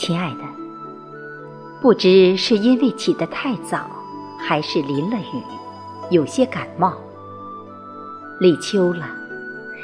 [0.00, 0.44] 亲爱的，
[1.82, 3.84] 不知是因为起得太早，
[4.38, 5.42] 还是淋了雨，
[6.08, 6.94] 有些感冒。
[8.38, 9.06] 立秋了，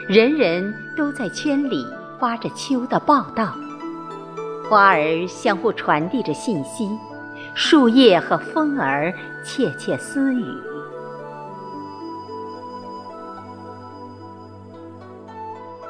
[0.09, 1.87] 人人都在圈里
[2.19, 3.55] 发着秋的报道，
[4.71, 6.89] 花儿相互传递着信息，
[7.53, 9.13] 树叶和风儿
[9.45, 10.47] 窃窃私语。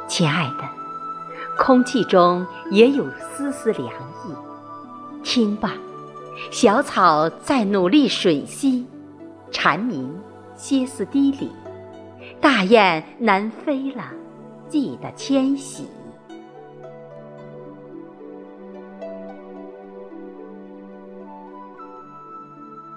[0.09, 0.65] 亲爱的，
[1.59, 4.33] 空气中也有丝丝凉意。
[5.25, 5.75] 听吧，
[6.51, 8.87] 小草在努力吮吸，
[9.51, 10.15] 蝉鸣
[10.55, 11.51] 歇斯底里，
[12.41, 14.05] 大雁南飞了，
[14.69, 15.89] 记得迁徙。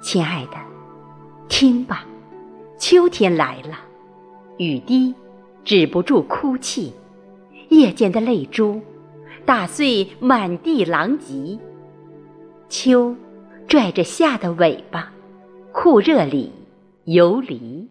[0.02, 0.58] 亲爱的，
[1.48, 2.05] 听吧，
[2.78, 3.78] 秋天来了，
[4.58, 5.14] 雨滴
[5.64, 6.94] 止不住哭泣。
[7.70, 8.81] 夜间的泪珠，
[9.45, 11.59] 打碎满地狼藉。
[12.67, 13.16] 秋，
[13.67, 15.12] 拽着夏的尾巴，
[15.72, 16.52] 酷热里
[17.06, 17.88] 游离。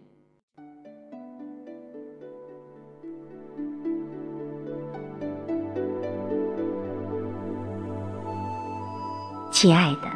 [9.52, 10.08] 亲爱的，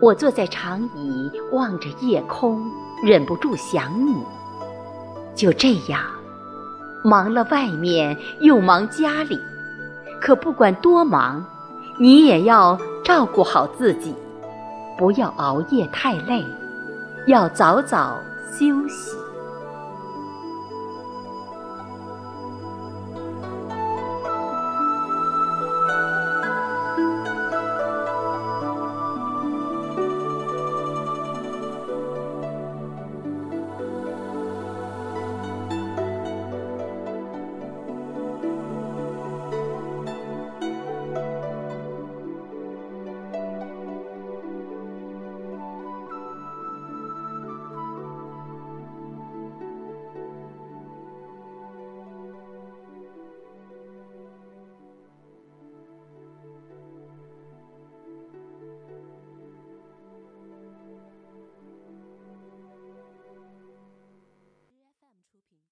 [0.00, 2.64] 我坐在长椅，望着夜空，
[3.04, 4.14] 忍不住想你。
[5.34, 6.13] 就这样。
[7.04, 9.38] 忙了外面，又忙家里，
[10.22, 11.44] 可不管多忙，
[11.98, 14.14] 你也要照顾好自己，
[14.96, 16.42] 不要熬夜太累，
[17.26, 18.18] 要早早
[18.50, 19.23] 休息。